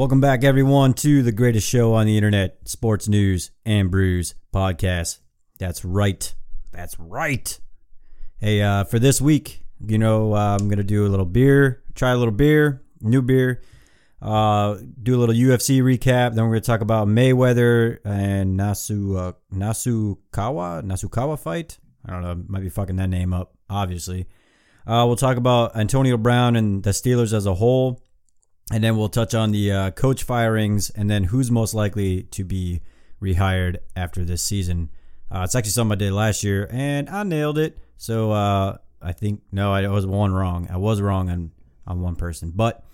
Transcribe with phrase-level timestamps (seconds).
[0.00, 5.18] Welcome back, everyone, to the greatest show on the internet, Sports News and Brews podcast.
[5.58, 6.34] That's right.
[6.72, 7.60] That's right.
[8.38, 11.82] Hey, uh, for this week, you know, uh, I'm going to do a little beer,
[11.94, 13.60] try a little beer, new beer,
[14.22, 16.34] uh, do a little UFC recap.
[16.34, 21.78] Then we're going to talk about Mayweather and Nasu, uh, Nasukawa, Nasukawa fight.
[22.06, 24.28] I don't know, might be fucking that name up, obviously.
[24.86, 28.00] Uh, we'll talk about Antonio Brown and the Steelers as a whole.
[28.70, 32.44] And then we'll touch on the uh, coach firings and then who's most likely to
[32.44, 32.82] be
[33.20, 34.90] rehired after this season.
[35.30, 37.78] Uh, it's actually something I did last year and I nailed it.
[37.96, 40.68] So uh, I think, no, I was one wrong.
[40.70, 41.50] I was wrong on,
[41.86, 42.52] on one person.
[42.54, 42.84] But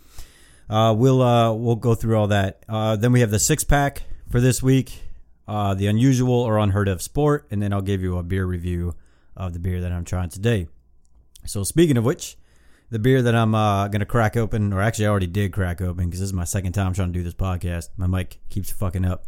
[0.70, 2.64] uh, we'll, uh, we'll go through all that.
[2.68, 5.02] Uh, then we have the six pack for this week
[5.46, 7.46] the unusual or unheard of sport.
[7.50, 8.94] And then I'll give you a beer review
[9.36, 10.68] of the beer that I'm trying today.
[11.44, 12.36] So speaking of which,
[12.90, 16.06] the beer that I'm uh, gonna crack open, or actually I already did crack open
[16.06, 17.88] because this is my second time trying to do this podcast.
[17.96, 19.24] My mic keeps fucking up.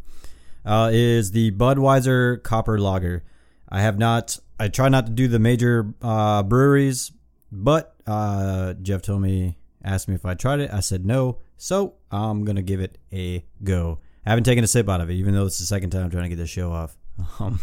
[0.65, 3.25] Uh, is the Budweiser Copper Lager.
[3.69, 4.39] I have not.
[4.61, 7.13] I try not to do the major uh, breweries,
[7.51, 10.73] but uh, Jeff told me, asked me if I tried it.
[10.73, 13.99] I said no, so I'm gonna give it a go.
[14.27, 16.11] I haven't taken a sip out of it, even though it's the second time I'm
[16.11, 16.97] trying to get this show off.
[17.41, 17.59] Um,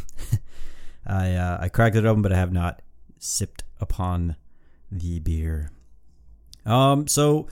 [1.08, 2.82] I uh, I cracked it open, but I have not
[3.20, 4.36] sipped upon
[4.92, 5.72] the beer.
[6.66, 7.48] Um, so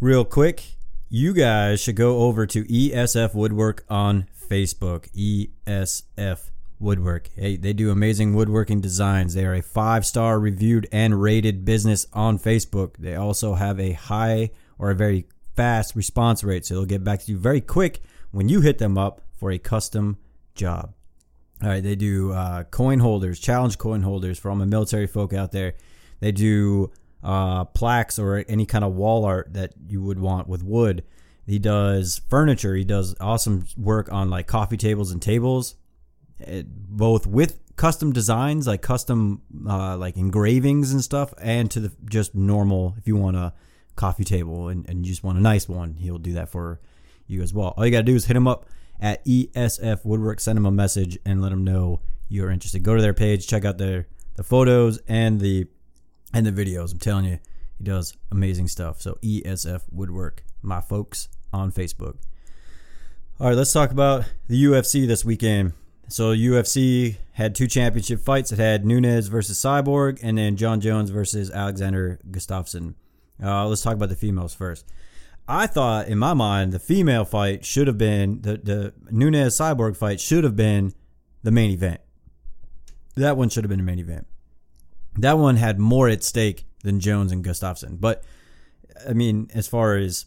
[0.00, 0.64] real quick,
[1.08, 5.08] you guys should go over to ESF Woodwork on Facebook.
[5.12, 7.30] ESF Woodwork.
[7.36, 9.34] Hey, they do amazing woodworking designs.
[9.34, 12.96] They are a five star reviewed and rated business on Facebook.
[12.98, 17.20] They also have a high or a very fast response rate, so they'll get back
[17.20, 18.00] to you very quick
[18.32, 20.18] when you hit them up for a custom
[20.54, 20.92] job.
[21.62, 25.32] All right, they do uh, coin holders, challenge coin holders for all my military folk
[25.32, 25.74] out there.
[26.18, 26.90] They do
[27.22, 31.04] uh, plaques or any kind of wall art that you would want with wood.
[31.46, 32.74] He does furniture.
[32.74, 35.74] He does awesome work on like coffee tables and tables,
[36.38, 41.92] it, both with custom designs, like custom uh, like engravings and stuff, and to the
[42.04, 42.94] just normal.
[42.98, 43.52] If you want a
[43.96, 46.80] coffee table and, and you just want a nice one, he'll do that for
[47.26, 47.74] you as well.
[47.76, 48.66] All you gotta do is hit him up
[49.00, 52.82] at ESF Woodwork, send him a message, and let him know you're interested.
[52.82, 55.66] Go to their page, check out their the photos and the
[56.32, 56.92] and the videos.
[56.92, 57.38] I'm telling you,
[57.78, 59.00] he does amazing stuff.
[59.00, 62.16] So ESF Woodwork, my folks on Facebook.
[63.40, 65.72] All right, let's talk about the UFC this weekend.
[66.08, 68.52] So UFC had two championship fights.
[68.52, 72.94] It had Nunes versus Cyborg, and then Jon Jones versus Alexander Gustafsson.
[73.42, 74.86] Uh, let's talk about the females first.
[75.48, 79.96] I thought, in my mind, the female fight should have been the the Nunes Cyborg
[79.96, 80.92] fight should have been
[81.42, 82.00] the main event.
[83.16, 84.26] That one should have been the main event
[85.18, 88.00] that one had more at stake than Jones and Gustafsson.
[88.00, 88.24] But
[89.08, 90.26] I mean, as far as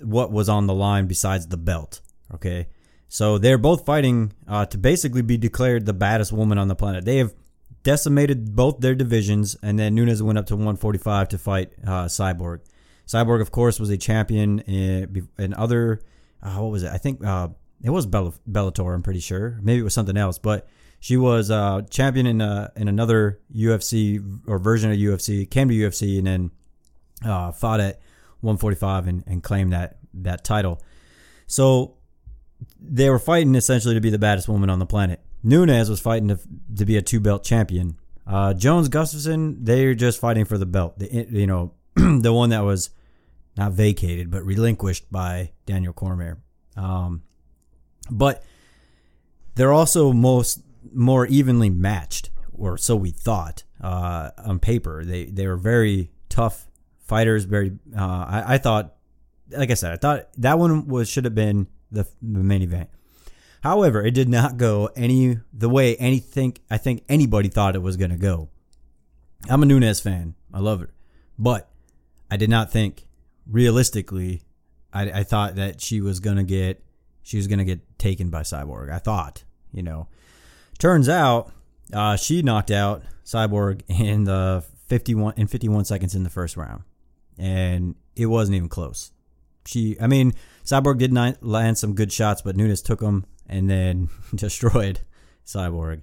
[0.00, 2.00] what was on the line besides the belt,
[2.34, 2.68] okay.
[3.08, 7.04] So they're both fighting uh, to basically be declared the baddest woman on the planet.
[7.04, 7.34] They have
[7.82, 12.60] decimated both their divisions, and then Nunes went up to 145 to fight uh, Cyborg.
[13.06, 16.00] Cyborg, of course, was a champion in, in other.
[16.42, 16.90] Uh, what was it?
[16.90, 17.48] I think uh,
[17.82, 18.92] it was Bellator.
[18.92, 19.60] I'm pretty sure.
[19.62, 20.66] Maybe it was something else, but
[21.00, 25.74] she was uh, champion in uh, in another UFC or version of UFC, came to
[25.74, 26.50] UFC, and then
[27.24, 28.00] uh, fought at
[28.40, 30.82] 145 and, and claimed that that title.
[31.46, 31.96] So
[32.80, 35.20] they were fighting essentially to be the baddest woman on the planet.
[35.42, 36.38] Nunes was fighting to,
[36.76, 37.98] to be a two belt champion.
[38.26, 40.98] Uh, Jones Gustafsson, they're just fighting for the belt.
[40.98, 42.90] The, you know, the one that was
[43.56, 46.38] not vacated but relinquished by Daniel Cormier.
[46.76, 47.22] Um,
[48.10, 48.42] but
[49.54, 50.60] they're also most
[50.94, 55.04] more evenly matched, or so we thought uh, on paper.
[55.04, 56.66] They they were very tough
[56.98, 57.44] fighters.
[57.44, 58.94] Very, uh, I, I thought,
[59.50, 62.90] like I said, I thought that one was should have been the, the main event.
[63.62, 67.96] However, it did not go any the way anything I think anybody thought it was
[67.96, 68.48] going to go.
[69.48, 70.34] I'm a Nunes fan.
[70.52, 70.92] I love her,
[71.38, 71.68] but
[72.30, 73.06] I did not think
[73.50, 74.42] realistically.
[74.92, 76.82] I, I thought that she was going to get
[77.22, 78.90] she was going to get taken by Cyborg.
[78.90, 80.06] I thought, you know,
[80.78, 81.52] Turns out,
[81.92, 86.82] uh, she knocked out Cyborg in the 51 in 51 seconds in the first round,
[87.38, 89.12] and it wasn't even close.
[89.66, 90.32] She, I mean,
[90.64, 95.00] Cyborg did not land some good shots, but Nunes took them and then destroyed
[95.44, 96.02] Cyborg.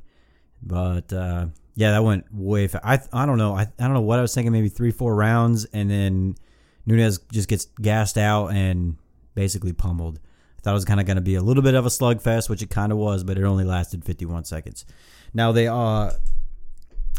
[0.62, 2.84] But uh, yeah, that went way fast.
[3.14, 3.56] I I don't know.
[3.56, 4.52] I, I don't know what I was thinking.
[4.52, 6.36] Maybe three four rounds, and then
[6.86, 8.98] Nunes just gets gassed out and
[9.36, 10.19] basically pummeled.
[10.63, 12.62] Thought it was kind of going to be a little bit of a slugfest, which
[12.62, 14.86] it kind of was, but it only lasted 51 seconds.
[15.33, 16.12] Now they uh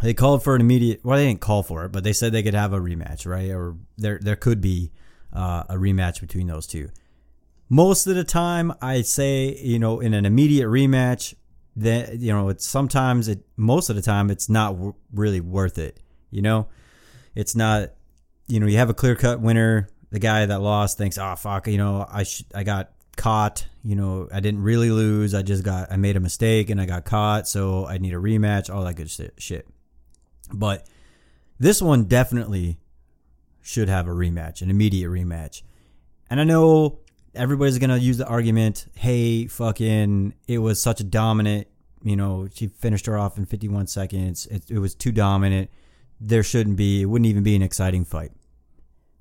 [0.02, 1.05] they called for an immediate.
[1.05, 3.50] Well, they didn't call for it, but they said they could have a rematch, right?
[3.50, 4.91] Or there there could be
[5.32, 6.91] uh, a rematch between those two.
[7.69, 11.35] Most of the time, I say, you know, in an immediate rematch,
[11.76, 13.44] that you know, it's sometimes it.
[13.56, 16.00] Most of the time, it's not w- really worth it.
[16.31, 16.69] You know,
[17.35, 17.90] it's not.
[18.47, 19.88] You know, you have a clear cut winner.
[20.11, 23.66] The guy that lost thinks, "Oh fuck," you know, I sh- I got caught.
[23.82, 25.34] You know, I didn't really lose.
[25.34, 28.19] I just got I made a mistake and I got caught, so I need a
[28.19, 28.75] rematch.
[28.75, 29.66] All that good shit.
[30.52, 30.87] But
[31.58, 32.78] this one definitely
[33.62, 35.62] should have a rematch, an immediate rematch.
[36.28, 36.99] And I know
[37.34, 41.66] everybody's gonna use the argument, "Hey, fucking, it was such a dominant."
[42.02, 44.46] You know, she finished her off in 51 seconds.
[44.46, 45.70] It, it was too dominant.
[46.20, 47.02] There shouldn't be.
[47.02, 48.32] It wouldn't even be an exciting fight.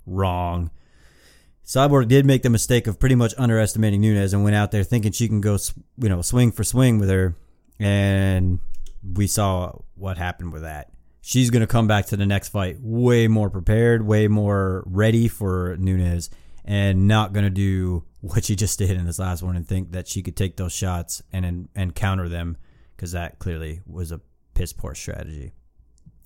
[0.05, 0.69] Wrong.
[1.65, 5.11] Cyborg did make the mistake of pretty much underestimating Nunes and went out there thinking
[5.11, 5.57] she can go,
[5.97, 7.35] you know, swing for swing with her,
[7.79, 8.59] and
[9.15, 10.91] we saw what happened with that.
[11.21, 15.29] She's going to come back to the next fight way more prepared, way more ready
[15.29, 16.29] for Nunes,
[16.65, 19.91] and not going to do what she just did in this last one and think
[19.91, 22.57] that she could take those shots and and counter them
[22.95, 24.21] because that clearly was a
[24.53, 25.53] piss poor strategy.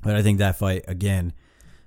[0.01, 1.33] But I think that fight again.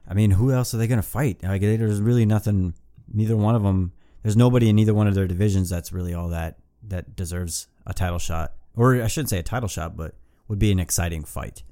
[0.09, 1.43] I mean, who else are they going to fight?
[1.43, 2.75] Like, there's really nothing
[3.13, 3.93] neither one of them.
[4.23, 7.95] There's nobody in either one of their divisions that's really all that that deserves a
[7.95, 10.15] title shot, or I shouldn't say a title shot, but
[10.49, 11.63] would be an exciting fight.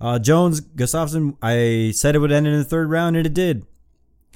[0.00, 3.66] Uh, Jones Gustafsson, I said it would end in the third round, and it did.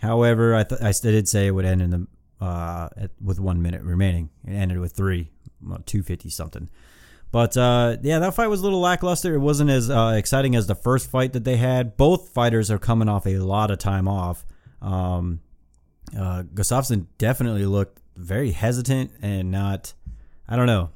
[0.01, 2.07] However, I th- I did say it would end in the
[2.45, 4.31] uh, at, with one minute remaining.
[4.47, 5.31] It ended with three,
[5.65, 6.69] well, two fifty something.
[7.31, 9.35] But uh, yeah, that fight was a little lackluster.
[9.35, 11.97] It wasn't as uh, exciting as the first fight that they had.
[11.97, 14.45] Both fighters are coming off a lot of time off.
[14.83, 15.41] Um,
[16.19, 19.95] uh, Gustafsson definitely looked very hesitant and not.
[20.49, 20.91] I don't know.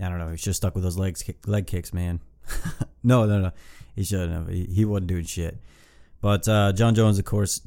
[0.00, 0.28] I don't know.
[0.28, 2.20] He's just stuck with those legs, leg kicks, man.
[3.02, 3.50] no, no, no.
[3.94, 4.48] He shouldn't have.
[4.48, 5.58] He, wasn't doing shit.
[6.20, 7.60] But uh, Jon Jones, of course,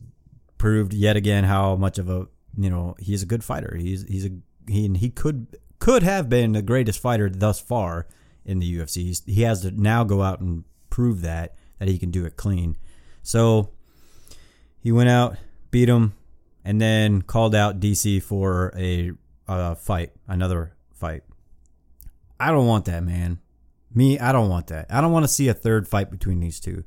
[0.58, 2.28] proved yet again how much of a
[2.58, 3.76] you know he's a good fighter.
[3.78, 4.30] He's he's a
[4.68, 8.08] he he could could have been the greatest fighter thus far
[8.46, 8.98] in the UFC.
[9.04, 12.38] He's, he has to now go out and prove that that he can do it
[12.38, 12.78] clean.
[13.24, 13.72] So
[14.80, 15.38] he went out,
[15.72, 16.14] beat him,
[16.64, 19.12] and then called out DC for a,
[19.48, 21.24] a fight, another fight.
[22.40, 23.40] I don't want that, man.
[23.94, 24.88] Me, I don't want that.
[24.90, 26.84] I don't want to see a third fight between these two.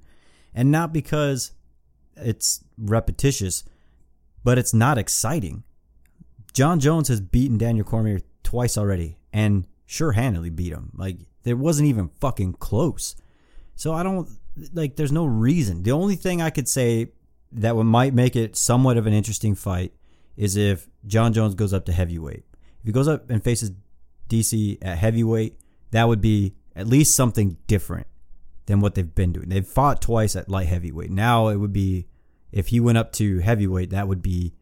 [0.54, 1.52] And not because
[2.16, 3.64] it's repetitious,
[4.42, 5.64] but it's not exciting.
[6.52, 10.92] Jon Jones has beaten Daniel Cormier twice already and sure handedly beat him.
[10.94, 13.16] Like, there wasn't even fucking close.
[13.74, 14.28] So I don't,
[14.72, 15.82] like, there's no reason.
[15.82, 17.08] The only thing I could say
[17.54, 19.92] that would, might make it somewhat of an interesting fight
[20.36, 22.44] is if Jon Jones goes up to heavyweight.
[22.80, 23.72] If he goes up and faces
[24.28, 25.58] DC at heavyweight,
[25.92, 28.06] that would be at least something different
[28.66, 29.48] than what they've been doing.
[29.48, 31.10] They've fought twice at light heavyweight.
[31.10, 32.06] Now it would be
[32.50, 34.54] if he went up to heavyweight, that would be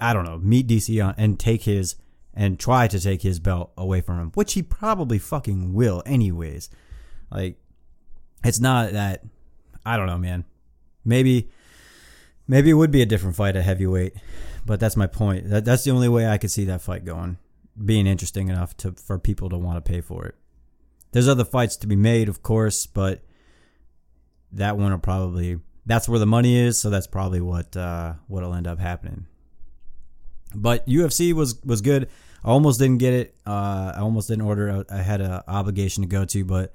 [0.00, 1.96] I don't know, meet DC on and take his
[2.32, 6.70] and try to take his belt away from him, which he probably fucking will anyways.
[7.30, 7.58] Like
[8.44, 9.24] it's not that
[9.84, 10.44] I don't know, man.
[11.04, 11.50] Maybe
[12.48, 14.14] maybe it would be a different fight at heavyweight,
[14.66, 15.48] but that's my point.
[15.50, 17.38] That, that's the only way I could see that fight going,
[17.84, 20.34] being interesting enough to for people to want to pay for it.
[21.12, 23.22] There's other fights to be made, of course, but
[24.50, 28.54] that one will probably that's where the money is, so that's probably what uh, what'll
[28.54, 29.26] end up happening.
[30.54, 32.08] But UFC was was good.
[32.44, 33.34] I almost didn't get it.
[33.46, 34.84] Uh, I almost didn't order.
[34.90, 36.72] I had an obligation to go to, but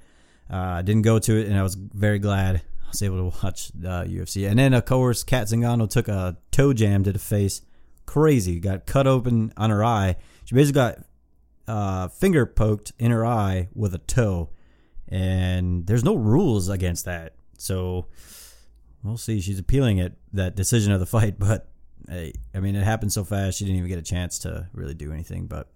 [0.50, 2.62] uh, I didn't go to it, and I was very glad I
[2.94, 4.48] was able to watch the UFC.
[4.48, 7.62] And then, of course, Cat Zingano took a toe jam to the face.
[8.06, 8.60] Crazy.
[8.60, 10.16] Got cut open on her eye.
[10.44, 10.98] She basically got
[11.66, 14.50] uh, finger poked in her eye with a toe,
[15.08, 17.34] and there's no rules against that.
[17.58, 18.06] So
[19.02, 19.40] we'll see.
[19.40, 21.68] She's appealing it that decision of the fight, but
[22.08, 24.94] hey, I mean, it happened so fast she didn't even get a chance to really
[24.94, 25.46] do anything.
[25.46, 25.70] But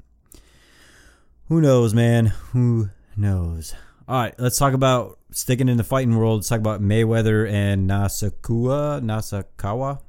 [1.47, 2.27] who knows, man?
[2.53, 3.75] Who knows?
[4.07, 6.39] All right, let's talk about sticking in the fighting world.
[6.39, 10.01] Let's talk about Mayweather and Nasakua Nasakawa.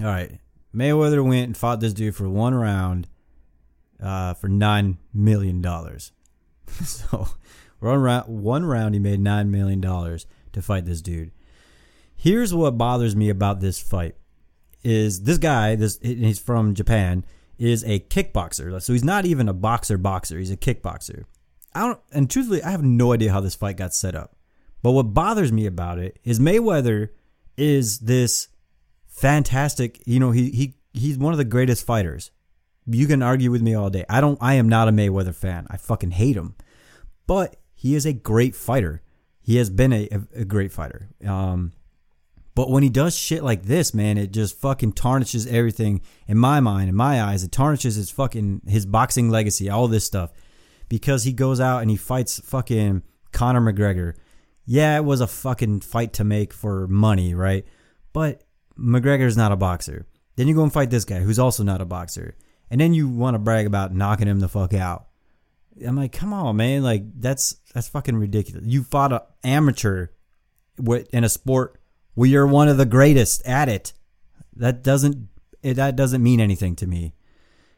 [0.00, 0.38] All right,
[0.74, 3.08] Mayweather went and fought this dude for one round
[4.02, 6.12] uh, for nine million dollars.
[6.84, 7.28] so
[7.78, 11.32] one round, one round, he made nine million dollars to fight this dude.
[12.14, 14.16] Here's what bothers me about this fight:
[14.82, 17.24] is this guy, this he's from Japan,
[17.58, 18.80] is a kickboxer.
[18.82, 20.38] So he's not even a boxer boxer.
[20.38, 21.24] He's a kickboxer.
[21.74, 24.35] I don't, and truthfully, I have no idea how this fight got set up.
[24.86, 27.08] But what bothers me about it is Mayweather
[27.56, 28.46] is this
[29.08, 30.00] fantastic.
[30.06, 32.30] You know, he he he's one of the greatest fighters
[32.86, 34.04] you can argue with me all day.
[34.08, 34.38] I don't.
[34.40, 35.66] I am not a Mayweather fan.
[35.68, 36.54] I fucking hate him,
[37.26, 39.02] but he is a great fighter.
[39.40, 41.08] He has been a, a, great fighter.
[41.26, 41.72] Um,
[42.54, 46.60] But when he does shit like this, man, it just fucking tarnishes everything in my
[46.60, 47.42] mind, in my eyes.
[47.42, 50.30] It tarnishes his fucking his boxing legacy, all this stuff,
[50.88, 53.02] because he goes out and he fights fucking
[53.32, 54.14] Conor McGregor.
[54.66, 57.64] Yeah, it was a fucking fight to make for money, right?
[58.12, 58.42] But
[58.78, 60.06] McGregor's not a boxer.
[60.34, 62.36] Then you go and fight this guy who's also not a boxer,
[62.70, 65.06] and then you want to brag about knocking him the fuck out.
[65.86, 68.64] I'm like, come on, man, like that's that's fucking ridiculous.
[68.66, 70.08] You fought an amateur
[71.12, 71.80] in a sport
[72.16, 73.92] we are one of the greatest at it.
[74.56, 75.28] That doesn't
[75.62, 77.14] it, that doesn't mean anything to me.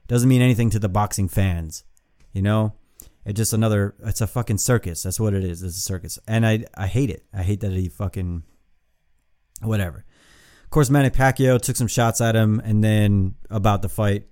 [0.04, 1.84] It doesn't mean anything to the boxing fans.
[2.32, 2.74] You know,
[3.28, 3.94] it's just another.
[4.04, 5.02] It's a fucking circus.
[5.02, 5.62] That's what it is.
[5.62, 7.26] It's a circus, and I I hate it.
[7.32, 8.42] I hate that he fucking
[9.60, 10.06] whatever.
[10.64, 14.28] Of course, Manny Pacquiao took some shots at him, and then about the fight,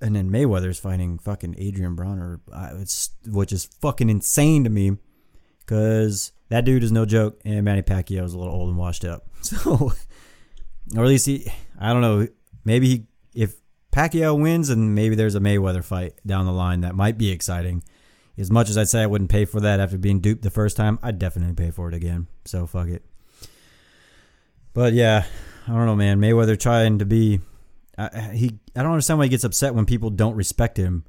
[0.00, 4.96] and then Mayweather's fighting fucking Adrian Broner, uh, it's which is fucking insane to me,
[5.60, 9.04] because that dude is no joke, and Manny Pacquiao is a little old and washed
[9.04, 9.28] up.
[9.44, 9.92] So,
[10.96, 11.46] or at least he,
[11.78, 12.26] I don't know,
[12.64, 13.06] maybe he,
[13.94, 17.84] Pacquiao wins, and maybe there's a Mayweather fight down the line that might be exciting.
[18.36, 20.76] As much as I'd say I wouldn't pay for that after being duped the first
[20.76, 22.26] time, I'd definitely pay for it again.
[22.44, 23.04] So fuck it.
[24.72, 25.26] But yeah,
[25.68, 26.20] I don't know, man.
[26.20, 27.38] Mayweather trying to be,
[27.96, 31.04] uh, he, I don't understand why he gets upset when people don't respect him,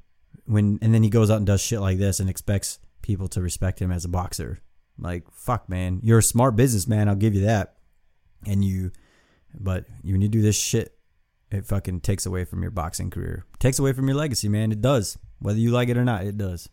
[0.46, 3.42] when and then he goes out and does shit like this and expects people to
[3.42, 4.60] respect him as a boxer.
[5.00, 6.02] Like, fuck, man.
[6.04, 7.10] You're a smart businessman.
[7.10, 7.78] I'll give you that.
[8.46, 8.92] And you,
[9.60, 10.95] but when you do this shit,
[11.52, 13.46] it fucking takes away from your boxing career.
[13.54, 14.72] It takes away from your legacy, man.
[14.72, 15.18] It does.
[15.40, 16.70] Whether you like it or not, it does.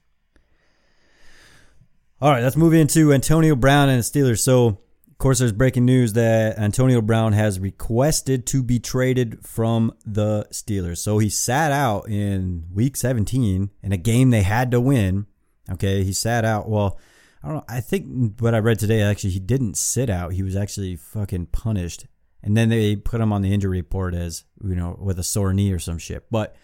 [2.20, 4.38] All right, let's move into Antonio Brown and the Steelers.
[4.38, 9.92] So, of course, there's breaking news that Antonio Brown has requested to be traded from
[10.06, 10.98] the Steelers.
[10.98, 15.26] So he sat out in week 17 in a game they had to win.
[15.70, 16.68] Okay, he sat out.
[16.68, 16.98] Well,
[17.42, 17.64] I don't know.
[17.68, 20.32] I think what I read today actually he didn't sit out.
[20.32, 22.06] He was actually fucking punished,
[22.42, 25.52] and then they put him on the injury report as you know with a sore
[25.52, 26.26] knee or some shit.
[26.30, 26.56] But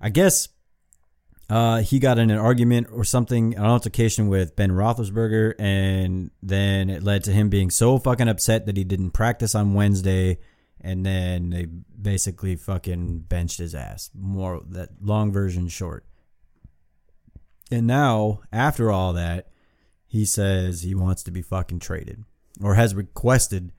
[0.00, 0.48] I guess
[1.50, 6.88] uh, he got in an argument or something, an altercation with Ben Roethlisberger, and then
[6.88, 10.38] it led to him being so fucking upset that he didn't practice on Wednesday,
[10.80, 14.10] and then they basically fucking benched his ass.
[14.14, 16.06] More that long version short.
[17.70, 19.48] And now, after all that,
[20.06, 22.24] he says he wants to be fucking traded
[22.62, 23.72] or has requested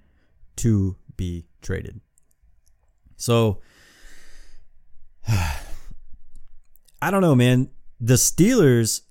[0.57, 2.01] to be traded.
[3.15, 3.61] So
[5.27, 7.69] I don't know, man.
[7.99, 9.01] The Steelers,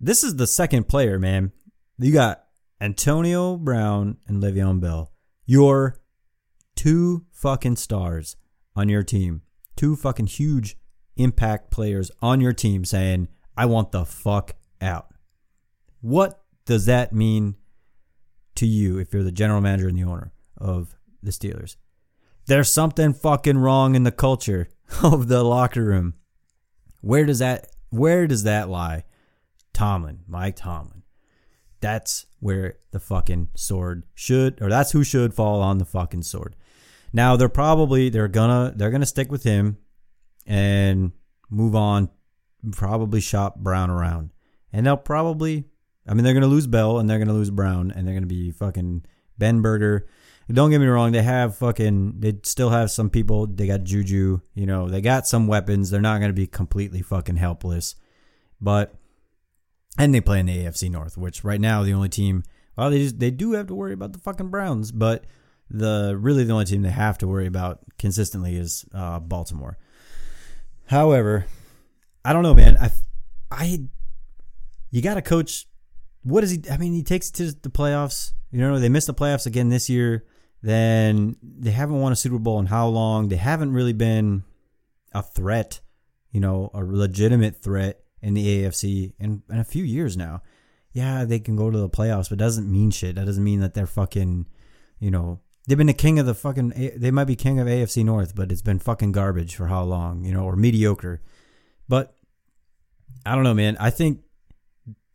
[0.00, 1.52] this is the second player, man.
[1.98, 2.44] You got
[2.80, 5.12] Antonio Brown and Le'Veon Bell.
[5.44, 6.00] Your
[6.76, 8.36] two fucking stars
[8.76, 9.42] on your team.
[9.76, 10.76] Two fucking huge
[11.16, 15.08] impact players on your team saying, I want the fuck out.
[16.00, 17.56] What does that mean
[18.54, 21.76] to you if you're the general manager and the owner of the Steelers?
[22.46, 24.68] There's something fucking wrong in the culture
[25.02, 26.14] of the locker room.
[27.00, 29.04] Where does that where does that lie?
[29.72, 31.02] Tomlin, Mike Tomlin.
[31.80, 36.56] That's where the fucking sword should or that's who should fall on the fucking sword.
[37.12, 39.78] Now they're probably they're gonna they're gonna stick with him
[40.46, 41.12] and
[41.48, 42.10] move on,
[42.72, 44.30] probably shop Brown around.
[44.72, 45.64] And they'll probably
[46.06, 48.50] I mean, they're to lose Bell and they're to lose Brown and they're to be
[48.50, 49.04] fucking
[49.38, 50.08] Ben Burger.
[50.52, 53.46] Don't get me wrong, they have fucking, they still have some people.
[53.46, 55.90] They got Juju, you know, they got some weapons.
[55.90, 57.94] They're not going to be completely fucking helpless.
[58.60, 58.94] But,
[59.98, 62.42] and they play in the AFC North, which right now the only team,
[62.76, 65.24] well, they just, they do have to worry about the fucking Browns, but
[65.70, 69.78] the really the only team they have to worry about consistently is uh, Baltimore.
[70.86, 71.46] However,
[72.24, 72.76] I don't know, man.
[72.80, 72.90] I,
[73.50, 73.82] I,
[74.90, 75.66] you got to coach
[76.22, 76.62] what is he?
[76.70, 78.32] I mean, he takes it to the playoffs.
[78.50, 80.24] You know, they missed the playoffs again this year.
[80.62, 83.28] Then they haven't won a Super Bowl in how long?
[83.28, 84.44] They haven't really been
[85.12, 85.80] a threat,
[86.30, 90.42] you know, a legitimate threat in the AFC in, in a few years now.
[90.92, 93.14] Yeah, they can go to the playoffs, but doesn't mean shit.
[93.14, 94.46] That doesn't mean that they're fucking,
[94.98, 96.92] you know, they've been the king of the fucking.
[96.96, 100.24] They might be king of AFC North, but it's been fucking garbage for how long,
[100.24, 101.22] you know, or mediocre.
[101.88, 102.16] But
[103.24, 103.76] I don't know, man.
[103.78, 104.20] I think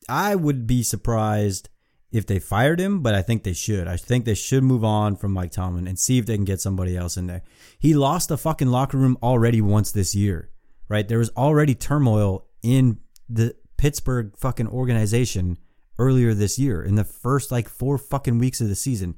[0.08, 1.70] I would be surprised
[2.16, 3.88] if they fired him, but I think they should.
[3.88, 6.62] I think they should move on from Mike Tomlin and see if they can get
[6.62, 7.44] somebody else in there.
[7.78, 10.50] He lost the fucking locker room already once this year,
[10.88, 11.08] right?
[11.08, 15.58] There was already turmoil in the Pittsburgh fucking organization
[16.00, 19.16] earlier this year in the first like four fucking weeks of the season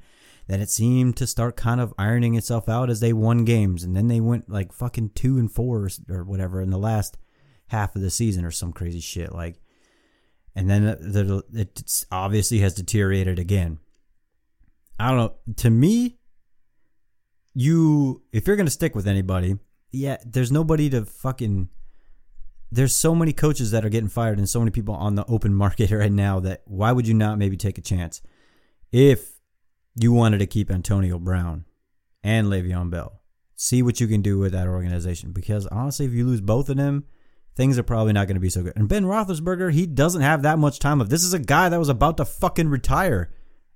[0.47, 3.95] that it seemed to start kind of ironing itself out as they won games and
[3.95, 7.17] then they went like fucking two and four or whatever in the last
[7.67, 9.59] half of the season or some crazy shit like
[10.57, 13.77] and then it obviously has deteriorated again.
[14.99, 15.33] I don't know.
[15.57, 16.17] To me,
[17.53, 19.59] you if you're gonna stick with anybody,
[19.91, 21.69] yeah, there's nobody to fucking.
[22.71, 25.53] There's so many coaches that are getting fired and so many people on the open
[25.53, 28.23] market right now that why would you not maybe take a chance
[28.91, 29.39] if
[29.95, 31.65] you wanted to keep Antonio Brown
[32.23, 33.21] and Le'Veon Bell?
[33.55, 36.77] See what you can do with that organization because honestly, if you lose both of
[36.77, 37.05] them,
[37.57, 38.73] things are probably not going to be so good.
[38.75, 41.09] And Ben Roethlisberger, he doesn't have that much time of.
[41.09, 43.33] This is a guy that was about to fucking retire,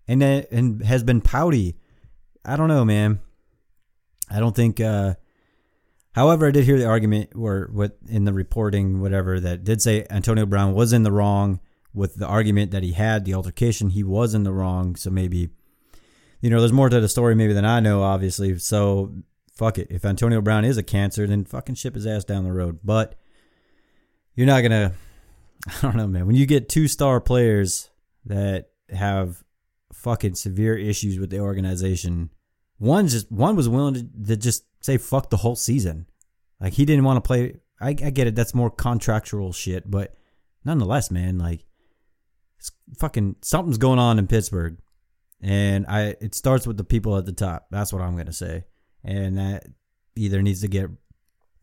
[0.08, 1.76] and and has been pouty.
[2.46, 3.20] I don't know, man.
[4.30, 4.80] I don't think.
[4.80, 5.16] Uh,
[6.14, 10.06] however, I did hear the argument or what in the reporting, whatever, that did say
[10.10, 11.60] Antonio Brown was in the wrong
[11.94, 13.90] with the argument that he had the altercation.
[13.90, 15.50] He was in the wrong, so maybe.
[16.40, 18.58] You know, there's more to the story maybe than I know, obviously.
[18.58, 19.14] So
[19.54, 19.88] fuck it.
[19.92, 22.80] If Antonio Brown is a cancer, then fucking ship his ass down the road.
[22.84, 23.14] But
[24.36, 24.94] you're not gonna.
[25.68, 26.28] I don't know, man.
[26.28, 27.90] When you get two star players
[28.26, 29.44] that have
[29.94, 32.32] fucking severe issues with the organization,
[32.78, 36.08] one just one was willing to, to just say fuck the whole season.
[36.60, 37.56] Like he didn't want to play.
[37.80, 38.36] I, I get it.
[38.36, 40.14] That's more contractual shit, but
[40.64, 41.66] nonetheless, man, like
[42.98, 44.78] fucking something's going on in Pittsburgh,
[45.42, 47.68] and I it starts with the people at the top.
[47.72, 48.66] That's what I'm gonna say,
[49.04, 49.68] and that
[50.16, 50.90] either needs to get.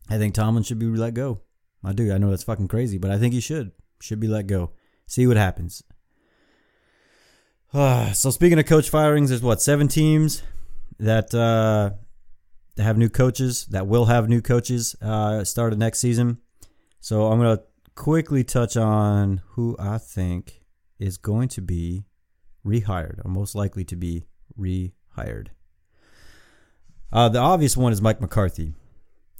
[0.09, 1.41] I think Tomlin should be let go.
[1.83, 2.13] I do.
[2.13, 3.71] I know that's fucking crazy, but I think he should
[4.01, 4.71] should be let go.
[5.07, 5.83] See what happens.
[7.73, 10.43] Uh, so speaking of coach firings, there's what seven teams
[10.99, 11.91] that uh,
[12.81, 16.39] have new coaches that will have new coaches uh, start of next season.
[16.99, 17.61] So I'm gonna
[17.95, 20.61] quickly touch on who I think
[20.99, 22.05] is going to be
[22.65, 24.25] rehired or most likely to be
[24.57, 25.47] rehired.
[27.11, 28.73] Uh, the obvious one is Mike McCarthy.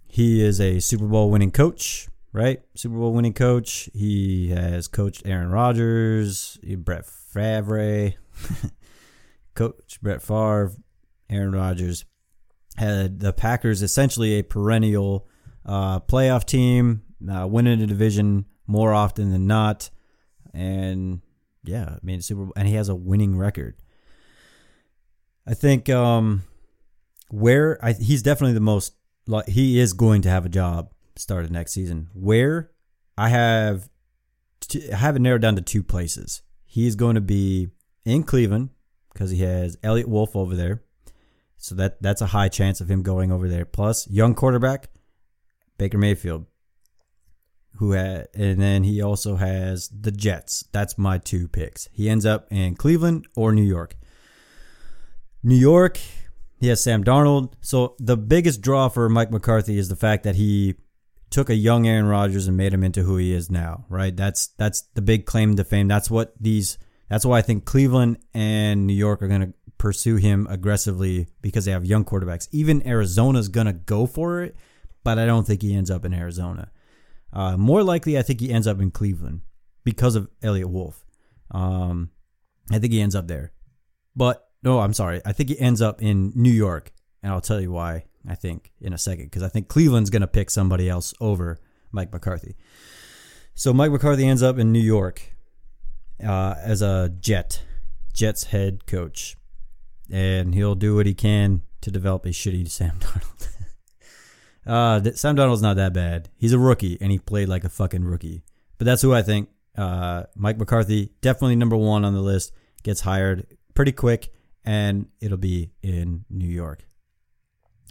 [0.08, 2.62] He is a Super Bowl winning coach, right?
[2.76, 3.90] Super Bowl winning coach.
[3.94, 8.14] He has coached Aaron Rodgers, Brett Favre,
[9.56, 10.74] coach Brett Favre,
[11.30, 12.06] Aaron Rodgers.
[12.78, 15.28] Had the Packers essentially a perennial
[15.66, 19.90] uh, playoff team, uh, winning a division more often than not,
[20.54, 21.22] and
[21.64, 23.76] yeah, I mean Super Bowl, and he has a winning record.
[25.46, 26.44] I think um,
[27.32, 28.94] where I, he's definitely the most.
[29.48, 32.10] He is going to have a job started next season.
[32.14, 32.72] Where
[33.18, 33.90] I have,
[34.92, 36.42] I have it narrowed down to two places.
[36.66, 37.70] He's going to be
[38.06, 38.70] in Cleveland
[39.14, 40.84] because he has Eliot Wolf over there.
[41.58, 43.66] So that that's a high chance of him going over there.
[43.66, 44.90] Plus, young quarterback
[45.78, 46.46] Baker Mayfield,
[47.78, 50.64] who had, and then he also has the Jets.
[50.72, 51.90] That's my two picks.
[51.92, 53.96] He ends up in Cleveland or New York.
[55.42, 56.00] New York,
[56.60, 57.54] he has Sam Darnold.
[57.62, 60.76] So the biggest draw for Mike McCarthy is the fact that he
[61.30, 63.86] took a young Aaron Rodgers and made him into who he is now.
[63.90, 64.16] Right?
[64.16, 65.88] That's that's the big claim to fame.
[65.88, 66.78] That's what these.
[67.10, 71.66] That's why I think Cleveland and New York are going to pursue him aggressively because
[71.66, 72.48] they have young quarterbacks.
[72.52, 74.56] Even Arizona's going to go for it,
[75.04, 76.70] but I don't think he ends up in Arizona.
[77.34, 79.42] Uh, more likely, I think he ends up in Cleveland
[79.84, 81.04] because of Eliot Wolf.
[81.52, 82.12] Um,
[82.72, 83.54] I think he ends up there.
[84.16, 85.22] But no, I'm sorry.
[85.26, 86.92] I think he ends up in New York,
[87.24, 88.06] and I'll tell you why.
[88.28, 91.60] I think in a second because I think Cleveland's going to pick somebody else over
[91.92, 92.56] Mike McCarthy.
[93.56, 95.34] So Mike McCarthy ends up in New York
[96.26, 97.64] uh, as a Jet,
[98.14, 99.36] Jets head coach
[100.12, 103.48] and he'll do what he can to develop a shitty Sam Darnold.
[104.66, 106.30] uh, Sam Darnold's not that bad.
[106.38, 108.44] He's a rookie, and he played like a fucking rookie.
[108.78, 109.50] But that's who I think.
[109.78, 112.54] Uh, Mike McCarthy, definitely number one on the list,
[112.84, 114.34] gets hired pretty quick,
[114.66, 116.86] and it'll be in New York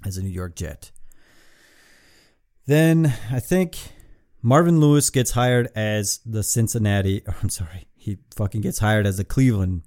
[0.04, 0.90] as a New York Jet.
[2.66, 3.78] Then I think
[4.42, 7.22] Marvin Lewis gets hired as the Cincinnati.
[7.42, 9.82] I'm sorry, he fucking gets hired as the Cleveland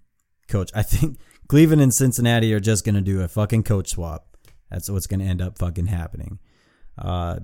[0.47, 0.71] coach.
[0.76, 4.38] I think Cleveland and Cincinnati are just to do a fucking coach swap.
[4.69, 6.39] That's what's to end up fucking happening.
[6.97, 7.39] Uh,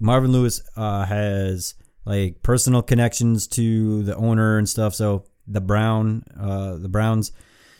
[0.00, 4.94] Marvin Lewis uh, has like personal connections to the owner and stuff.
[4.94, 7.32] So the Brown, uh, the Browns.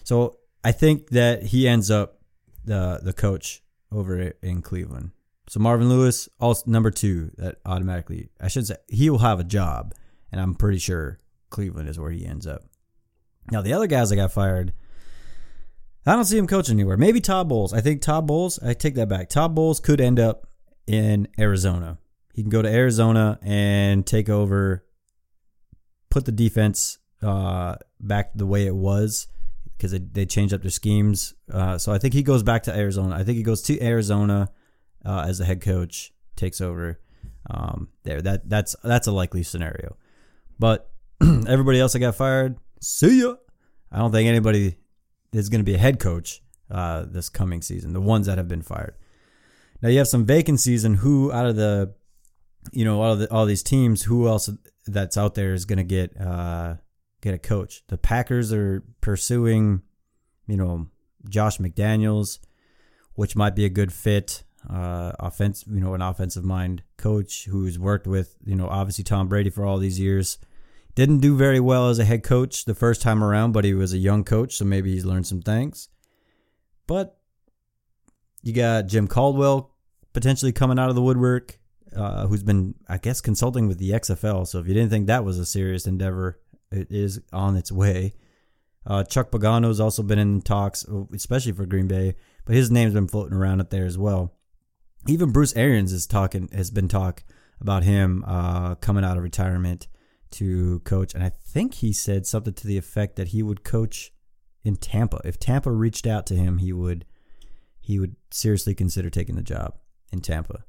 [0.04, 2.20] So I think that he ends up
[2.64, 5.12] the the coach over in Cleveland.
[5.48, 9.44] So Marvin Lewis, also number two, that automatically I should say he will have a
[9.44, 9.94] job,
[10.30, 11.18] and I'm pretty sure
[11.50, 12.62] Cleveland is where he ends up.
[13.50, 14.72] Now the other guys that got fired,
[16.04, 16.96] I don't see him coaching anywhere.
[16.96, 17.72] Maybe Todd Bowles.
[17.72, 19.28] I think Todd Bowles, I take that back.
[19.28, 20.46] Todd Bowles could end up
[20.86, 21.98] in Arizona.
[22.34, 24.84] He can go to Arizona and take over,
[26.10, 29.28] put the defense uh, back the way it was
[29.78, 31.32] because they, they changed up their schemes.
[31.50, 33.16] Uh, so I think he goes back to Arizona.
[33.16, 34.50] I think he goes to Arizona
[35.06, 37.00] uh, as the head coach, takes over
[37.48, 38.20] um, there.
[38.20, 39.96] That that's that's a likely scenario.
[40.58, 40.90] But
[41.22, 43.36] everybody else that got fired, see ya.
[43.90, 44.76] I don't think anybody
[45.32, 46.42] is going to be a head coach.
[46.70, 47.92] uh, this coming season.
[47.92, 48.94] The ones that have been fired.
[49.82, 51.94] Now you have some vacancies, and who out of the,
[52.72, 54.50] you know, all of the, all these teams, who else
[54.86, 56.74] that's out there is going to get uh,
[57.20, 57.82] get a coach?
[57.88, 59.82] The Packers are pursuing,
[60.46, 60.88] you know,
[61.28, 62.38] Josh McDaniels,
[63.14, 64.44] which might be a good fit.
[64.68, 69.28] Uh, offense, you know, an offensive mind coach who's worked with, you know, obviously Tom
[69.28, 70.38] Brady for all these years.
[70.94, 73.92] Didn't do very well as a head coach the first time around, but he was
[73.92, 75.88] a young coach, so maybe he's learned some things.
[76.88, 77.18] But
[78.42, 79.74] you got Jim Caldwell
[80.12, 81.58] potentially coming out of the woodwork,
[81.94, 84.46] uh, who's been, I guess, consulting with the XFL.
[84.46, 88.14] So if you didn't think that was a serious endeavor, it is on its way.
[88.86, 93.08] Uh, Chuck Pagano's also been in talks, especially for Green Bay, but his name's been
[93.08, 94.34] floating around up there as well.
[95.06, 97.22] Even Bruce Arians is talking has been talk
[97.60, 99.88] about him uh, coming out of retirement
[100.30, 104.12] to coach, and I think he said something to the effect that he would coach
[104.64, 105.20] in Tampa.
[105.24, 107.04] If Tampa reached out to him, he would
[107.80, 109.74] he would seriously consider taking the job
[110.12, 110.64] in Tampa.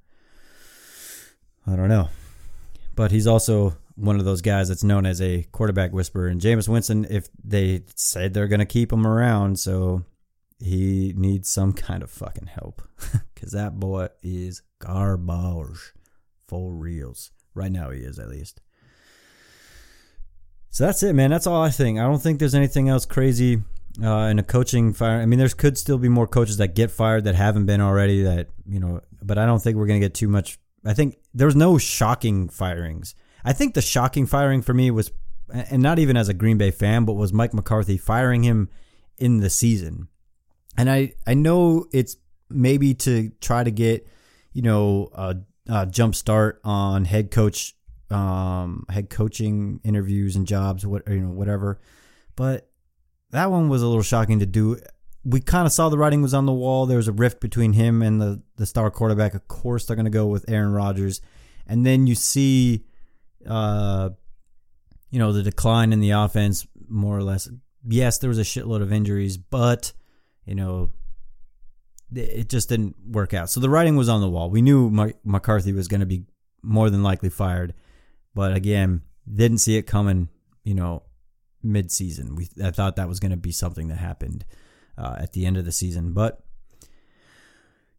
[1.67, 2.09] I don't know.
[2.95, 6.27] But he's also one of those guys that's known as a quarterback whisperer.
[6.27, 10.03] And Jameis Winston, if they said they're going to keep him around, so
[10.59, 12.81] he needs some kind of fucking help.
[13.33, 15.93] Because that boy is garbage.
[16.45, 17.31] For reals.
[17.53, 18.59] Right now, he is, at least.
[20.71, 21.29] So that's it, man.
[21.29, 21.99] That's all I think.
[21.99, 23.61] I don't think there's anything else crazy
[24.03, 25.21] uh, in a coaching fire.
[25.21, 28.23] I mean, there's could still be more coaches that get fired that haven't been already.
[28.23, 30.59] That you know, but I don't think we're gonna get too much.
[30.85, 33.15] I think there's no shocking firings.
[33.43, 35.11] I think the shocking firing for me was,
[35.51, 38.69] and not even as a Green Bay fan, but was Mike McCarthy firing him
[39.17, 40.07] in the season.
[40.77, 42.17] And I I know it's
[42.49, 44.07] maybe to try to get
[44.53, 45.35] you know a,
[45.67, 47.75] a jump start on head coach
[48.09, 51.79] um head coaching interviews and jobs what you know whatever
[52.39, 52.69] but
[53.31, 54.77] that one was a little shocking to do.
[55.25, 56.85] We kind of saw the writing was on the wall.
[56.85, 59.33] There was a rift between him and the the star quarterback.
[59.33, 61.19] Of course, they're going to go with Aaron Rodgers,
[61.67, 62.85] and then you see,
[63.47, 64.09] uh,
[65.11, 67.49] you know, the decline in the offense more or less.
[67.87, 69.93] Yes, there was a shitload of injuries, but
[70.45, 70.91] you know,
[72.13, 73.49] it just didn't work out.
[73.49, 74.49] So the writing was on the wall.
[74.49, 74.89] We knew
[75.23, 76.25] McCarthy was going to be
[76.61, 77.73] more than likely fired,
[78.33, 80.29] but again, didn't see it coming.
[80.63, 81.03] You know,
[81.63, 82.35] mid-season.
[82.35, 84.45] We I thought that was going to be something that happened
[84.97, 86.43] uh, at the end of the season, but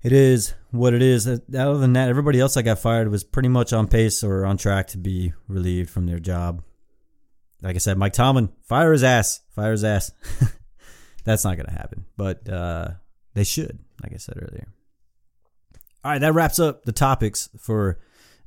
[0.03, 1.27] it is what it is.
[1.27, 4.57] Other than that, everybody else that got fired was pretty much on pace or on
[4.57, 6.63] track to be relieved from their job.
[7.63, 10.11] Like I said, Mike Tomlin, fire his ass, fire his ass.
[11.25, 12.93] That's not going to happen, but uh,
[13.35, 14.69] they should, like I said earlier.
[16.03, 17.99] All right, that wraps up the topics for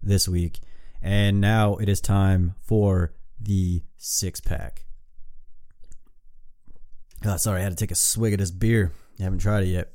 [0.01, 0.59] this week.
[1.03, 4.85] And now it is time for the six pack.
[7.25, 8.91] Oh, sorry, I had to take a swig of this beer.
[9.19, 9.91] I haven't tried it yet.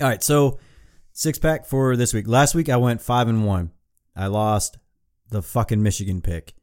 [0.00, 0.58] All right, so
[1.18, 2.28] six pack for this week.
[2.28, 3.72] Last week I went five and one.
[4.14, 4.78] I lost
[5.30, 6.54] the fucking Michigan pick.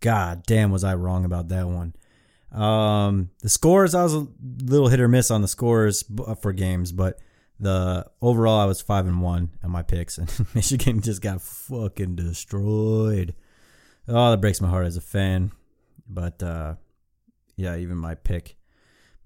[0.00, 1.94] God damn, was I wrong about that one.
[2.52, 4.28] Um, the scores, I was a
[4.62, 7.18] little hit or miss on the scores uh, for games, but
[7.58, 12.14] the overall I was five and one on my picks, and Michigan just got fucking
[12.14, 13.34] destroyed.
[14.06, 15.50] Oh, that breaks my heart as a fan.
[16.08, 16.76] But uh,
[17.56, 18.56] yeah, even my pick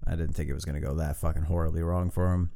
[0.05, 2.51] I didn't think it was to go that fucking horribly wrong for him.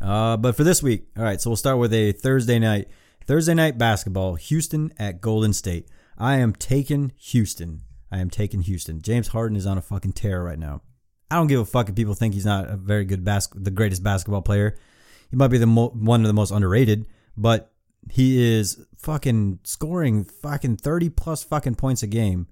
[0.00, 2.88] Uh, but for this week, all right, so we'll start with a Thursday night.
[3.26, 5.88] Thursday night basketball, Houston at Golden State.
[6.16, 7.82] I am taking Houston.
[8.10, 9.02] I am taking Houston.
[9.02, 10.82] James Harden is on a fucking tear right now.
[11.30, 13.70] I don't give a fuck if people think he's not a very good bas- the
[13.70, 14.76] greatest basketball player.
[15.30, 17.06] He might be the mo- one of the most underrated,
[17.36, 17.72] but
[18.10, 22.46] he is fucking scoring fucking 30 plus fucking points a game.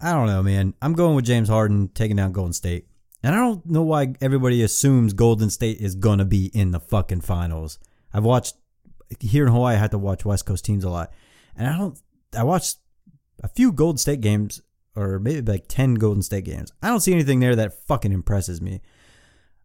[0.00, 0.74] I don't know, man.
[0.82, 2.86] I'm going with James Harden taking down Golden State.
[3.24, 6.78] And I don't know why everybody assumes Golden State is going to be in the
[6.78, 7.78] fucking finals.
[8.12, 8.54] I've watched
[9.18, 11.10] here in Hawaii, I had to watch West Coast teams a lot.
[11.56, 11.98] And I don't,
[12.36, 12.76] I watched
[13.42, 14.60] a few Golden State games
[14.94, 16.70] or maybe like 10 Golden State games.
[16.82, 18.82] I don't see anything there that fucking impresses me.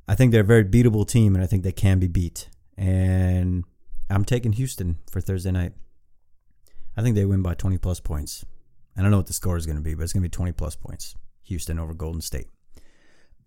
[0.07, 2.47] I think they're a very beatable team and I think they can be beat.
[2.77, 3.65] And
[4.09, 5.73] I'm taking Houston for Thursday night.
[6.95, 8.45] I think they win by 20 plus points.
[8.95, 10.33] I don't know what the score is going to be, but it's going to be
[10.33, 11.13] 20 plus points.
[11.41, 12.47] Houston over Golden State.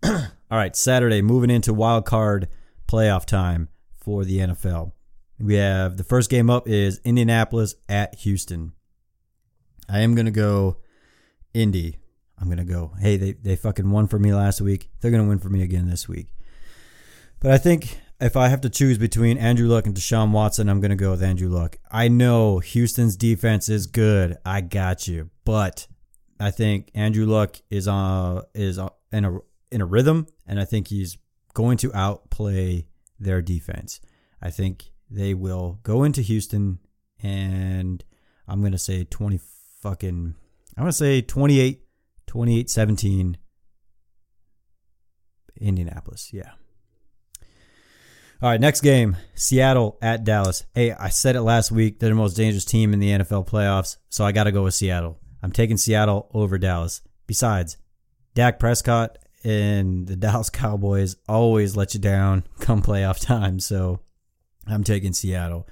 [0.51, 2.49] All right, Saturday, moving into wild card
[2.87, 4.91] playoff time for the NFL.
[5.39, 8.73] We have the first game up is Indianapolis at Houston.
[9.87, 10.77] I am gonna go
[11.53, 11.99] Indy.
[12.37, 12.93] I'm gonna go.
[12.99, 14.89] Hey, they they fucking won for me last week.
[14.99, 16.27] They're gonna win for me again this week.
[17.39, 20.81] But I think if I have to choose between Andrew Luck and Deshaun Watson, I'm
[20.81, 21.77] gonna go with Andrew Luck.
[21.89, 24.37] I know Houston's defense is good.
[24.45, 25.87] I got you, but
[26.41, 28.77] I think Andrew Luck is uh is
[29.13, 29.39] in a
[29.73, 31.17] in a rhythm, and I think he's
[31.53, 32.85] going to outplay
[33.19, 33.99] their defense.
[34.41, 36.79] I think they will go into Houston
[37.21, 38.03] and
[38.47, 39.39] I'm going to say 20
[39.79, 40.35] fucking
[40.75, 41.81] I'm going to say 28
[42.27, 43.37] 28 17
[45.61, 46.31] Indianapolis.
[46.33, 46.51] Yeah.
[48.41, 50.65] All right, next game Seattle at Dallas.
[50.73, 51.99] Hey, I said it last week.
[51.99, 54.73] They're the most dangerous team in the NFL playoffs, so I got to go with
[54.73, 55.19] Seattle.
[55.41, 57.01] I'm taking Seattle over Dallas.
[57.27, 57.77] Besides,
[58.33, 63.99] Dak Prescott and the Dallas Cowboys always let you down come playoff time, so
[64.67, 65.67] I'm taking Seattle.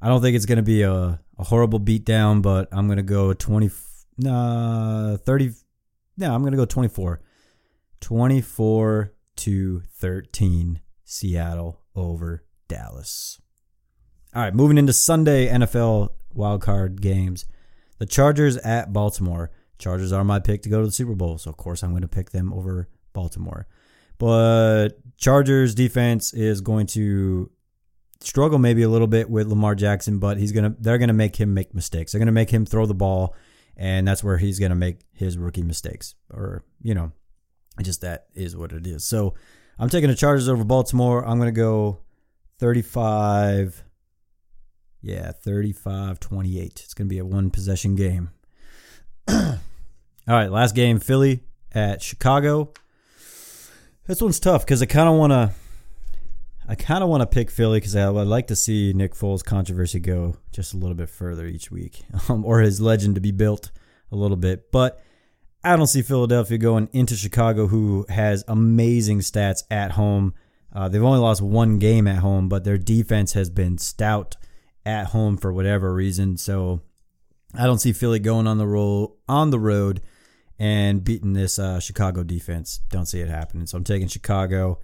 [0.00, 3.02] I don't think it's going to be a, a horrible beatdown, but I'm going to
[3.02, 3.70] go 20,
[4.26, 5.52] uh, 30.
[6.16, 7.20] No, I'm going to go 24.
[8.00, 13.40] 24 to 13, Seattle over Dallas.
[14.34, 17.44] All right, moving into Sunday NFL wildcard games.
[17.98, 19.50] The Chargers at Baltimore.
[19.82, 22.02] Chargers are my pick to go to the Super Bowl, so of course I'm going
[22.02, 23.66] to pick them over Baltimore.
[24.18, 27.50] But Chargers defense is going to
[28.20, 31.52] struggle maybe a little bit with Lamar Jackson, but he's gonna they're gonna make him
[31.52, 32.12] make mistakes.
[32.12, 33.34] They're gonna make him throw the ball,
[33.76, 36.14] and that's where he's gonna make his rookie mistakes.
[36.30, 37.10] Or you know,
[37.82, 39.04] just that is what it is.
[39.04, 39.34] So
[39.78, 41.26] I'm taking the Chargers over Baltimore.
[41.26, 41.98] I'm gonna go
[42.60, 43.82] 35.
[45.00, 46.82] Yeah, 35 28.
[46.84, 48.30] It's going to be a one possession game.
[50.28, 51.40] All right, last game Philly
[51.72, 52.72] at Chicago.
[54.06, 55.50] This one's tough because I kind of want to
[56.68, 59.44] I kind of want to pick Philly because I would like to see Nick Foles'
[59.44, 63.32] controversy go just a little bit further each week, um, or his legend to be
[63.32, 63.72] built
[64.12, 64.70] a little bit.
[64.70, 65.02] But
[65.64, 70.34] I don't see Philadelphia going into Chicago, who has amazing stats at home.
[70.72, 74.36] Uh, they've only lost one game at home, but their defense has been stout
[74.86, 76.36] at home for whatever reason.
[76.36, 76.80] So
[77.58, 80.00] I don't see Philly going on the roll on the road
[80.62, 82.78] and beating this uh, Chicago defense.
[82.88, 83.66] Don't see it happening.
[83.66, 84.78] So I'm taking Chicago.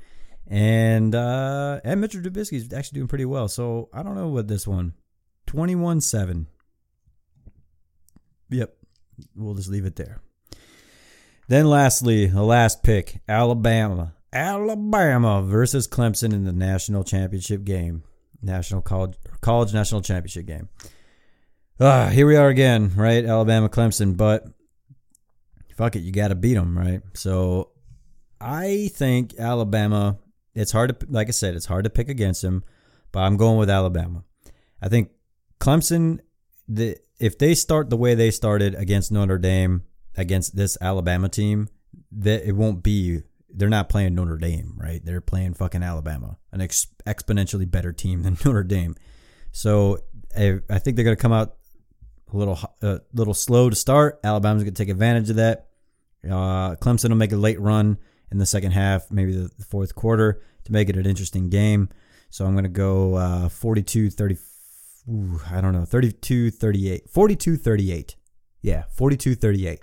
[0.48, 3.46] And uh, and Mitchell Trubisky is actually doing pretty well.
[3.46, 4.94] So I don't know what this one.
[5.46, 6.48] 21 7.
[8.50, 8.74] Yep.
[9.36, 10.20] We'll just leave it there.
[11.46, 14.14] Then lastly, the last pick Alabama.
[14.32, 18.02] Alabama versus Clemson in the national championship game.
[18.42, 20.70] National college college national championship game.
[21.78, 23.24] Ah, here we are again, right?
[23.24, 24.44] Alabama Clemson, but
[25.78, 27.00] fuck it, you got to beat them, right?
[27.14, 27.70] So
[28.38, 30.18] I think Alabama
[30.58, 32.64] it's hard to, like I said, it's hard to pick against them,
[33.12, 34.24] but I'm going with Alabama.
[34.82, 35.10] I think
[35.60, 36.18] Clemson,
[36.66, 39.84] the if they start the way they started against Notre Dame,
[40.16, 41.68] against this Alabama team,
[42.12, 43.22] that it won't be.
[43.50, 45.00] They're not playing Notre Dame, right?
[45.02, 48.96] They're playing fucking Alabama, an ex- exponentially better team than Notre Dame.
[49.52, 49.98] So
[50.36, 51.54] I, I think they're going to come out
[52.32, 54.20] a little a uh, little slow to start.
[54.24, 55.67] Alabama's going to take advantage of that.
[56.28, 57.98] Uh, Clemson will make a late run
[58.30, 61.88] in the second half, maybe the, fourth quarter, to make it an interesting game.
[62.30, 64.36] So I'm going to go uh, 42 30.
[65.10, 67.08] Ooh, I don't know, 32 38.
[67.08, 68.16] 42 38.
[68.60, 69.80] Yeah, 42 38.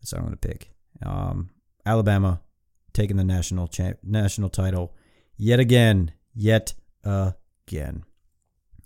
[0.00, 0.72] That's what I'm going to pick.
[1.04, 1.50] Um,
[1.86, 2.40] Alabama
[2.92, 3.70] taking the national
[4.02, 4.94] national title
[5.36, 6.12] yet again.
[6.34, 8.04] Yet again.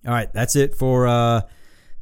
[0.04, 1.42] All right, that's it for uh,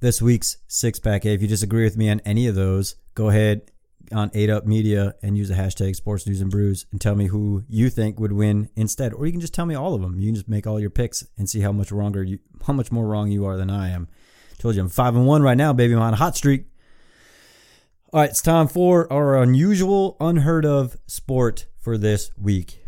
[0.01, 1.25] this week's six pack.
[1.27, 3.71] If you disagree with me on any of those, go ahead
[4.13, 7.27] on 8 Up Media and use the hashtag Sports News and Brews and tell me
[7.27, 9.13] who you think would win instead.
[9.13, 10.19] Or you can just tell me all of them.
[10.19, 12.91] You can just make all your picks and see how much wronger you, how much
[12.91, 14.09] more wrong you are than I am.
[14.59, 15.95] Told you I'm five and one right now, baby.
[15.95, 16.67] I'm on a hot streak.
[18.13, 22.85] All right, it's time for our unusual, unheard of sport for this week.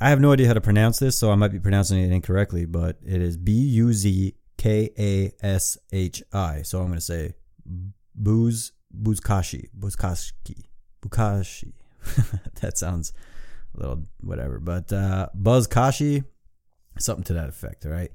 [0.00, 2.66] I have no idea how to pronounce this, so I might be pronouncing it incorrectly,
[2.66, 6.62] but it is B U Z K A S H I.
[6.62, 7.34] So I'm going to say
[8.14, 8.72] booze
[9.02, 9.68] Buzkashi.
[9.78, 10.64] Buzkashi.
[11.02, 11.72] Bukashi.
[12.60, 13.12] that sounds
[13.74, 14.58] a little whatever.
[14.58, 16.24] But uh, Buzkashi,
[16.98, 18.10] something to that effect, all right?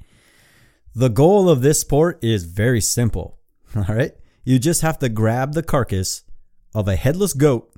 [0.95, 3.37] The goal of this sport is very simple,
[3.75, 4.13] all right?
[4.43, 6.23] You just have to grab the carcass
[6.73, 7.71] of a headless goat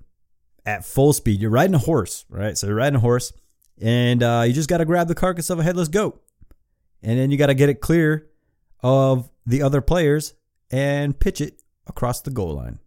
[0.65, 1.41] at full speed.
[1.41, 2.57] You're riding a horse, right?
[2.57, 3.33] So you're riding a horse,
[3.81, 6.21] and uh, you just got to grab the carcass of a headless goat.
[7.03, 8.29] And then you got to get it clear
[8.81, 10.33] of the other players
[10.69, 12.79] and pitch it across the goal line.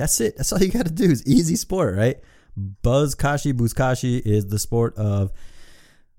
[0.00, 0.38] That's it.
[0.38, 1.10] That's all you got to do.
[1.10, 2.16] Is easy sport, right?
[2.56, 5.30] Buzz Kashi Buzkashi is the sport of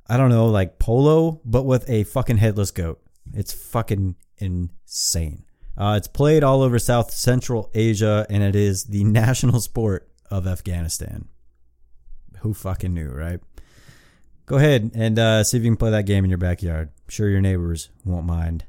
[0.07, 3.01] I don't know, like polo, but with a fucking headless goat.
[3.33, 5.45] It's fucking insane.
[5.75, 10.45] Uh, it's played all over South Central Asia, and it is the national sport of
[10.45, 11.27] Afghanistan.
[12.41, 13.39] Who fucking knew, right?
[14.45, 16.89] Go ahead and uh, see if you can play that game in your backyard.
[16.89, 18.65] I'm sure your neighbors won't mind.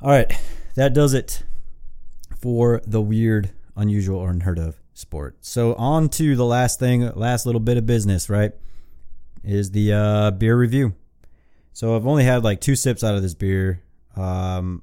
[0.00, 0.32] All right,
[0.76, 1.42] that does it
[2.38, 5.36] for the weird unusual or unheard of sport.
[5.40, 8.52] So on to the last thing, last little bit of business, right?
[9.44, 10.94] is the uh, beer review.
[11.72, 13.82] So I've only had like two sips out of this beer
[14.16, 14.82] um,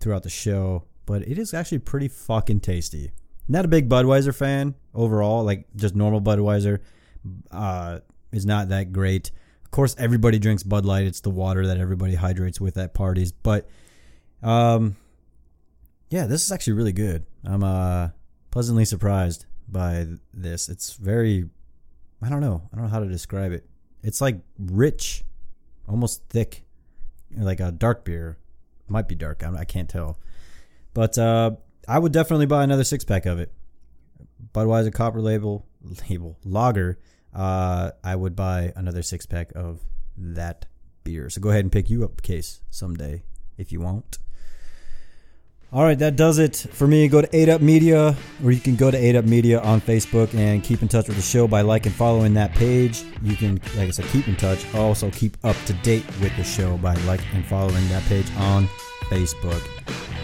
[0.00, 3.12] throughout the show, but it is actually pretty fucking tasty.
[3.48, 6.80] Not a big Budweiser fan overall, like just normal Budweiser
[7.50, 8.00] uh,
[8.32, 9.30] is not that great.
[9.64, 11.06] Of course, everybody drinks Bud Light.
[11.06, 13.32] It's the water that everybody hydrates with at parties.
[13.32, 13.68] But
[14.42, 14.96] um,
[16.10, 17.24] yeah, this is actually really good.
[17.44, 18.08] I'm uh,
[18.50, 20.68] pleasantly surprised by this.
[20.68, 21.48] It's very,
[22.20, 23.64] I don't know, I don't know how to describe it.
[24.02, 25.24] It's like rich,
[25.88, 26.64] almost thick,
[27.36, 28.38] like a dark beer.
[28.88, 29.44] Might be dark.
[29.44, 30.18] I can't tell.
[30.94, 31.52] But uh,
[31.86, 33.52] I would definitely buy another six pack of it.
[34.52, 35.64] Budweiser Copper Label
[36.10, 36.98] label lager.
[37.32, 39.80] Uh, I would buy another six pack of
[40.16, 40.66] that
[41.04, 41.30] beer.
[41.30, 43.22] So go ahead and pick you up a case someday
[43.56, 44.18] if you want.
[45.72, 47.06] All right, that does it for me.
[47.06, 50.82] Go to 8up Media, or you can go to 8up Media on Facebook and keep
[50.82, 53.04] in touch with the show by liking and following that page.
[53.22, 54.66] You can, like I said, keep in touch.
[54.74, 58.66] Also, keep up to date with the show by liking and following that page on
[59.02, 59.60] Facebook.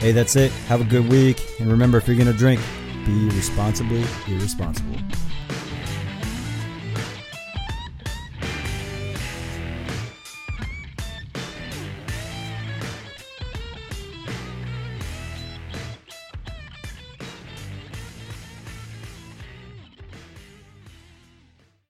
[0.01, 0.51] Hey, that's it.
[0.67, 1.41] Have a good week.
[1.61, 2.61] And remember, if you're going to drink,
[3.05, 4.97] be responsibly irresponsible.